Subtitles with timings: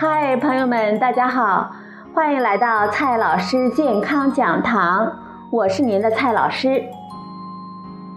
[0.00, 1.72] 嗨，朋友们，大家好，
[2.14, 5.10] 欢迎来到蔡老师健康讲堂，
[5.50, 6.84] 我是您的蔡老师。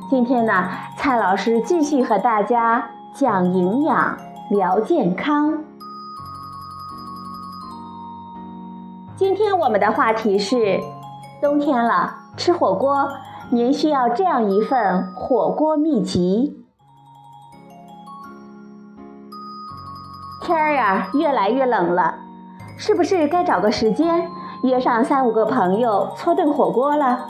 [0.08, 4.16] 今天呢，蔡老师继续和大家讲营养、
[4.52, 5.64] 聊健康。
[9.16, 10.80] 今天我们的话题是：
[11.42, 13.10] 冬天了，吃火锅，
[13.50, 16.61] 您需要这样一份火锅秘籍。
[20.42, 22.16] 天儿呀，越来越冷了，
[22.76, 24.28] 是不是该找个时间
[24.64, 27.28] 约上三五个朋友搓顿火锅了？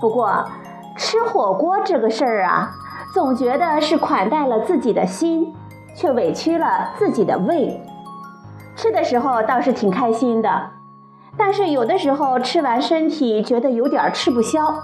[0.00, 0.44] 不过，
[0.96, 2.72] 吃火锅这个事儿啊，
[3.14, 5.54] 总觉得是款待了自己的心，
[5.94, 7.80] 却委屈了自己的胃。
[8.74, 10.70] 吃的时候倒是挺开心的，
[11.36, 14.74] 但是有的时候吃完身体觉得有点吃不消，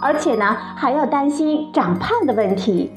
[0.00, 2.92] 而且呢还要担心长胖的问题。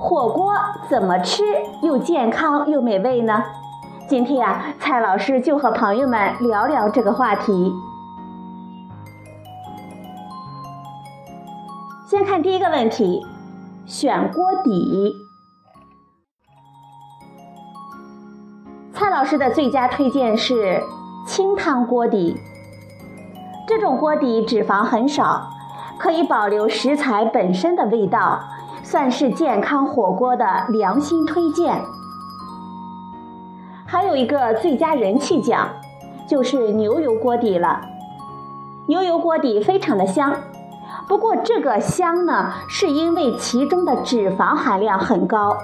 [0.00, 0.54] 火锅
[0.88, 1.42] 怎么吃
[1.82, 3.42] 又健康又美味呢？
[4.08, 7.72] 今天呀，蔡老师就和朋友们聊聊这个话题。
[12.06, 13.26] 先看第一个问题，
[13.86, 15.12] 选锅底。
[18.94, 20.80] 蔡老师的最佳推荐是
[21.26, 22.40] 清汤锅底。
[23.66, 25.50] 这种锅底脂肪很少，
[25.98, 28.40] 可以保留食材本身的味道。
[28.90, 31.78] 算是健康火锅的良心推荐。
[33.84, 35.68] 还有一个最佳人气奖，
[36.26, 37.82] 就是牛油锅底了。
[38.86, 40.34] 牛油锅底非常的香，
[41.06, 45.58] 不过这个香呢，是因为其中的脂肪含量很高。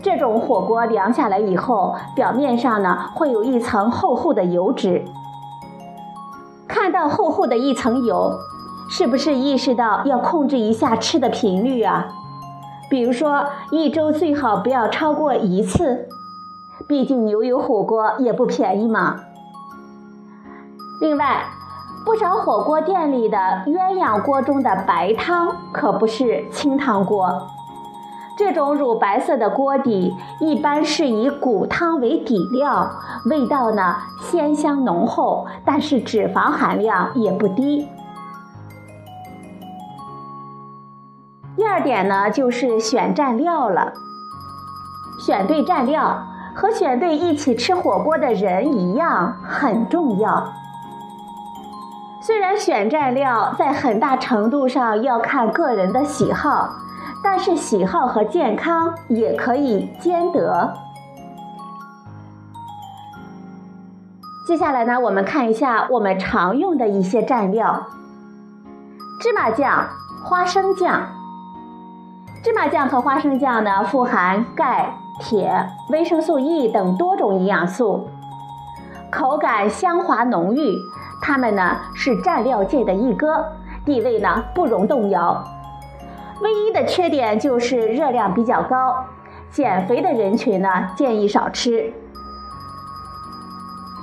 [0.00, 5.04] 这种火锅凉下来以后，表面上呢会有一层厚厚的油脂。
[6.66, 8.32] 看到厚厚的一层油，
[8.88, 12.06] 是不是意识到要控制一下吃的频率啊？
[12.88, 16.08] 比如说，一周最好不要超过一次，
[16.86, 19.20] 毕竟牛油火锅也不便宜嘛。
[21.00, 21.44] 另外，
[22.04, 23.36] 不少火锅店里的
[23.66, 27.48] 鸳鸯锅中的白汤可不是清汤锅，
[28.38, 32.88] 这种乳白色的锅底一般是以骨汤为底料，
[33.24, 37.88] 味道呢鲜香浓厚，但是脂肪含量也不低。
[41.76, 43.92] 二点呢，就是选蘸料了。
[45.18, 50.54] 选对蘸料和选对一起吃火锅的人一样很重要。
[52.22, 56.70] 虽然选蘸料在很大程度上要看个人的喜好，
[57.22, 60.72] 但是喜好和健康也可以兼得。
[64.48, 67.86] 接下来呢，我们看一下我们常用的一些蘸料：
[69.20, 69.86] 芝麻酱、
[70.24, 71.02] 花生酱。
[72.46, 78.06] 芝麻酱和花生酱呢，富含钙、铁、维生素 E 等多种营养素，
[79.10, 80.78] 口感香滑浓郁。
[81.20, 83.44] 它们呢是蘸料界的一哥，
[83.84, 85.42] 地位呢不容动摇。
[86.40, 88.94] 唯一的缺点就是热量比较高，
[89.50, 91.92] 减肥的人群呢建议少吃。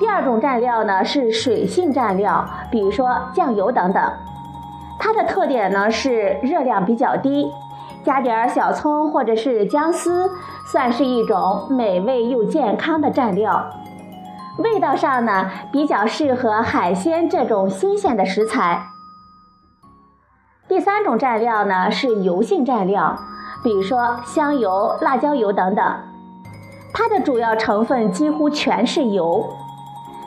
[0.01, 4.03] 第二种蘸料呢是水性蘸料，比如说酱油等等，
[4.99, 7.49] 它的特点呢是热量比较低。
[8.03, 10.29] 加点小葱或者是姜丝，
[10.65, 13.65] 算是一种美味又健康的蘸料。
[14.59, 18.87] 味道上呢，比较适合海鲜这种新鲜的食材。
[20.67, 23.17] 第三种蘸料呢是油性蘸料，
[23.63, 25.85] 比如说香油、辣椒油等等，
[26.93, 29.49] 它的主要成分几乎全是油。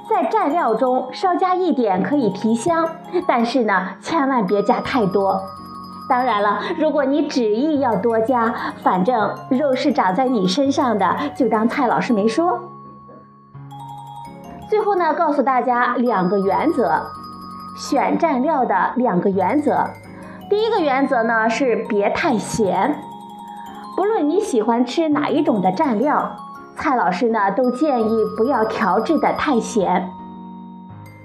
[0.08, 2.88] 在蘸料中稍加一点可以提香，
[3.26, 5.40] 但是呢，千万别加太多。
[6.08, 12.60] 当然了，如果你执意要多加，反正肉是长在你身上的，就当蔡老师没说。
[14.70, 17.02] 最后呢，告诉大家两个原则，
[17.76, 19.84] 选蘸料的两个原则。
[20.48, 22.96] 第一个原则呢是别太咸，
[23.96, 26.36] 不论你喜欢吃哪一种的蘸料，
[26.76, 30.08] 蔡老师呢都建议不要调制的太咸。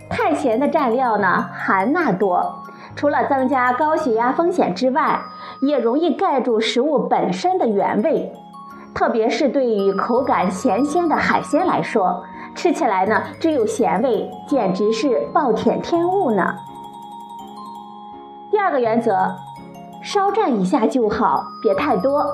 [0.09, 2.63] 太咸的蘸料呢含钠多。
[2.95, 5.21] 除了增加高血压风险之外，
[5.61, 8.31] 也容易盖住食物本身的原味，
[8.93, 12.23] 特别是对于口感咸鲜的海鲜来说，
[12.53, 16.53] 吃起来呢只有咸味，简直是暴殄天物呢。
[18.51, 19.35] 第二个原则，
[20.03, 22.25] 稍蘸一下就好，别太多。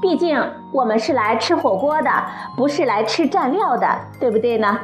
[0.00, 0.42] 毕竟
[0.72, 2.10] 我们是来吃火锅的，
[2.56, 3.86] 不是来吃蘸料的，
[4.18, 4.78] 对不对呢？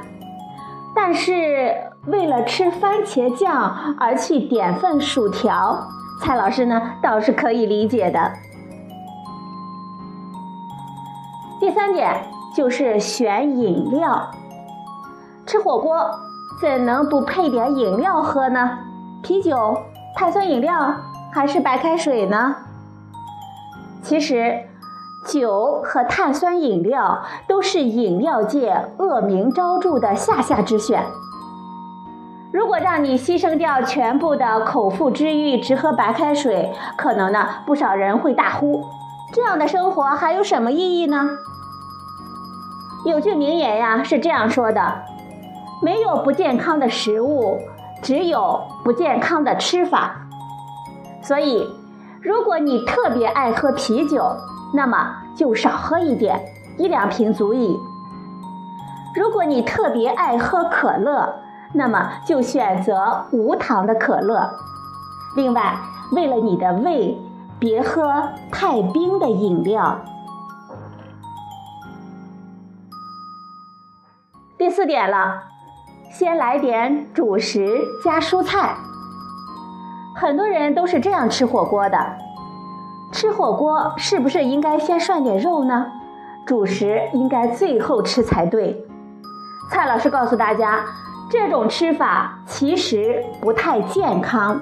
[0.95, 1.92] 但是。
[2.07, 5.87] 为了吃番茄酱而去点份薯条，
[6.21, 8.33] 蔡老师呢倒是可以理解的。
[11.61, 12.25] 第三点，
[12.57, 14.31] 就是选饮料。
[15.47, 16.11] 吃火锅
[16.61, 18.79] 怎能不配点饮料喝呢？
[19.23, 19.79] 啤酒、
[20.17, 20.97] 碳酸饮料
[21.33, 22.57] 还是白开水呢？
[24.03, 24.59] 其实，
[25.25, 31.05] 酒和碳酸饮料都是饮料界恶名昭著的下下之选。
[32.53, 38.85] 如果让你牺牲掉全部的口腹之欲，只喝白开水，可能呢，不少人会大呼：
[39.33, 41.31] 这样的生活还有什么意义呢？
[43.07, 44.81] 有句名言呀，是这样说的：
[45.81, 47.59] 没有不健康的食物，
[48.03, 50.15] 只有不健康的吃法。
[51.23, 51.69] 所以。
[52.25, 54.25] 如果你特别爱喝啤酒，
[54.73, 54.97] 那么
[55.35, 56.41] 就少喝一点，
[56.79, 57.77] 一两瓶足矣。
[59.17, 61.35] 如果你特别爱喝可乐，
[61.75, 64.51] 那么就选择无糖的可乐。
[65.37, 65.77] 另外，
[66.13, 67.19] 为了你的胃，
[67.59, 69.99] 别喝太冰的饮料。
[74.59, 75.43] 第四点了，
[76.11, 78.77] 先来点主食加蔬菜。
[80.15, 81.99] 很多人都是这样吃火锅的，
[83.11, 85.87] 吃火锅是不是应该先涮点肉呢？
[86.47, 88.87] 主食应该最后吃才对。
[89.71, 90.85] 蔡老师告诉大家，
[91.33, 94.61] 这种吃法其实不太健康。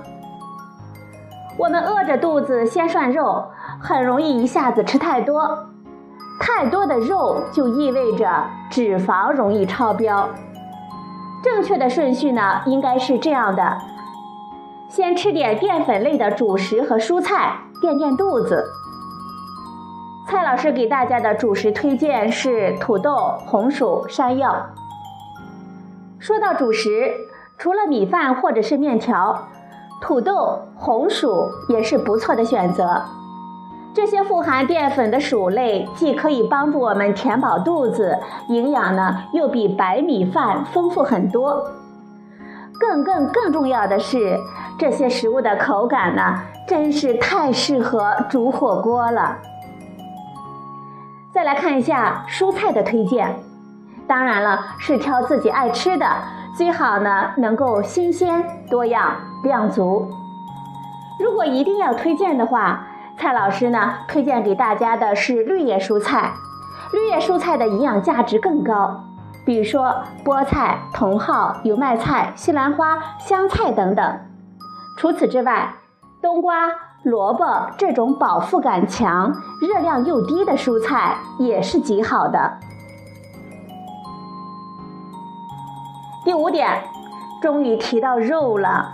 [1.59, 3.45] 我们饿着肚子先涮肉，
[3.81, 5.67] 很容易一下子吃太多，
[6.39, 8.31] 太多的肉就意味着
[8.71, 10.29] 脂肪容易超标。
[11.43, 13.77] 正确的顺序呢，应该是这样的。
[14.89, 18.65] 先吃点淀粉类的主食和蔬菜，垫垫肚子。
[20.29, 24.65] 蔡老师给大家的主食推荐是土豆、红薯、山药。
[26.21, 27.15] 说到主食，
[27.57, 29.49] 除了米饭或者是面条，
[30.03, 33.03] 土豆、红薯也是不错的选择。
[33.95, 38.19] 这些富含淀粉的薯类，既可以帮助我们填饱肚子，
[38.51, 41.73] 营养呢又比白米饭丰富很多。
[42.79, 44.39] 更更更重要的是，
[44.79, 49.39] 这些食物的口感呢，真是太适合煮火锅了。
[51.33, 53.35] 再来看一下蔬菜的推荐，
[54.11, 56.05] 当然了，是挑自己爱吃的，
[56.57, 59.15] 最好呢能够新鲜、多样、
[59.45, 60.11] 量足。
[61.21, 66.33] 如果一定要推荐的话，蔡老师呢推荐给大家的是绿叶蔬菜，
[66.93, 69.01] 绿叶蔬菜的营养价值更高。
[69.47, 74.19] 比如说菠菜、茼蒿、油麦菜、西兰花、香菜等等。
[74.99, 75.73] 除此之外，
[76.21, 76.69] 冬瓜、
[77.05, 77.47] 萝卜
[77.79, 82.59] 这种饱腹感强、热量又低的蔬菜也是极好的。
[86.25, 86.83] 第五点，
[87.43, 88.93] 终于提到肉了。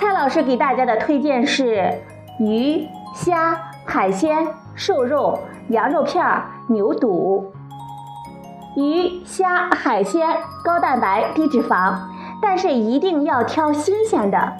[0.00, 2.02] 蔡老师给大家的推荐是
[2.38, 5.38] 鱼、虾、海鲜、瘦肉、
[5.68, 6.24] 羊肉片。
[6.68, 7.52] 牛肚、
[8.74, 11.94] 鱼、虾、海鲜高蛋白低脂肪，
[12.42, 14.52] 但是一定要挑新鲜的。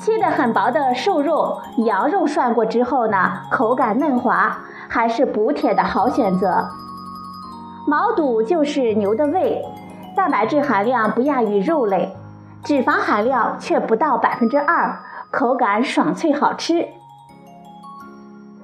[0.00, 4.56] 切得很薄的瘦肉、羊肉涮过之后呢，口感嫩滑，
[4.88, 6.66] 还是补铁的好选择。
[7.86, 9.62] 毛肚就是牛的胃，
[10.16, 12.14] 蛋白质含量不亚于肉类，
[12.62, 14.98] 脂肪含量却不到百分之二，
[15.30, 16.88] 口感爽脆好吃。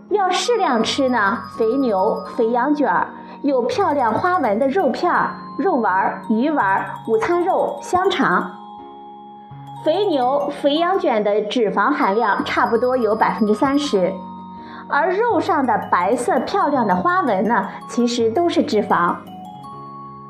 [0.08, 3.06] 要适量吃呢，肥牛、肥羊卷，
[3.42, 5.12] 有漂亮花纹的肉片、
[5.58, 8.50] 肉丸、鱼丸、午餐肉、香肠。
[9.84, 14.12] 肥牛、肥羊卷的脂肪含量差不多有百分之三十，
[14.90, 19.14] 而肉上的白色漂亮的花纹呢，其实都是脂肪。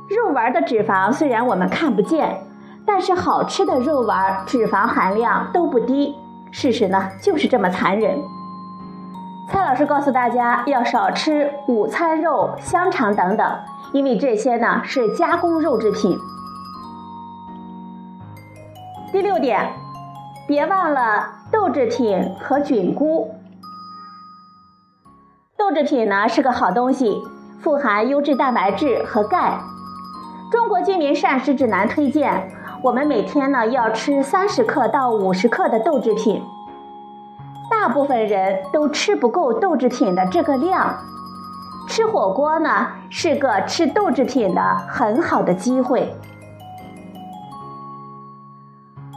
[0.08, 2.42] 肉丸的脂肪虽然我们看不见，
[2.84, 6.14] 但是好吃的肉丸脂肪含量都不低。
[6.50, 8.18] 事实呢，就是这么残忍。
[9.48, 13.52] 蔡老师告诉大家要少吃午餐肉、香肠等等，
[13.92, 16.16] 因为这些呢是加工肉制品。
[19.12, 19.68] 第六点，
[20.46, 23.34] 别忘了豆制品和菌菇。
[25.70, 27.22] 豆制品呢是个好东西，
[27.60, 29.60] 富含优质蛋白质和钙。
[30.50, 32.50] 中国居民膳食指南推荐，
[32.82, 36.42] 我们每天呢要吃三十克到五十克的豆制品。
[37.70, 40.92] 大部分人都吃不够豆制品的这个量，
[41.86, 46.12] 吃火锅呢是个吃豆制品的很好的机会。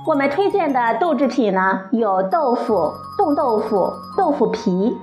[0.06, 4.96] 我们推荐的豆制品呢有豆腐、冻豆腐、豆腐皮。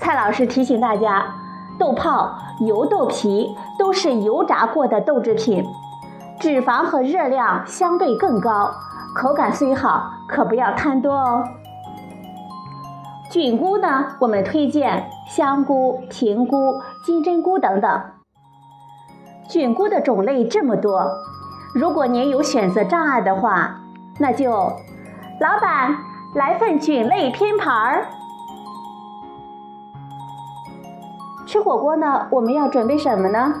[0.00, 1.34] 蔡老师提醒大家，
[1.78, 5.64] 豆泡、油豆皮都是油炸过的豆制品，
[6.38, 8.72] 脂肪和热量相对更高，
[9.14, 11.44] 口感虽好，可不要贪多哦。
[13.30, 18.00] 菌菇呢，我们推荐香菇、平菇、金针菇等等。
[19.48, 21.10] 菌菇的种类这么多，
[21.74, 23.80] 如果您有选择障碍的话，
[24.18, 24.50] 那就，
[25.40, 25.96] 老板
[26.34, 28.06] 来份菌类拼盘儿。
[31.56, 33.54] 吃火锅呢，我们要准备什么呢？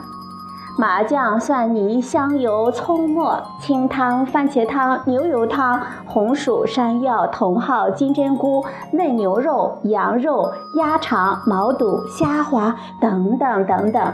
[0.76, 8.62] 麻酱、蒜泥、香油、葱末、清汤、番茄汤、牛油汤、红薯、山药、茼蒿、金针菇、
[8.92, 14.12] 嫩牛肉、羊肉、鸭肠、毛肚、虾滑等等等等。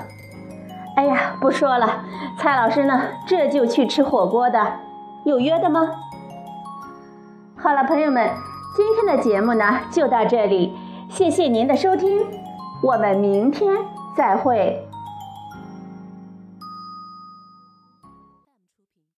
[0.95, 2.05] 哎呀，不说了，
[2.39, 4.65] 蔡老师呢，这就去吃火锅的，
[5.25, 5.91] 有约的吗？
[7.57, 8.31] 好了，朋友们，
[8.77, 10.73] 今天的节目呢就到这里，
[11.09, 12.21] 谢谢您的收听，
[12.83, 13.73] 我们明天
[14.17, 14.92] 再会。